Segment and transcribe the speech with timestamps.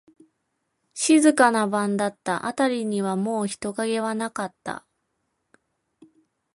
[0.95, 2.47] 静かな晩だった。
[2.47, 4.83] あたりにはもう人影はなかった。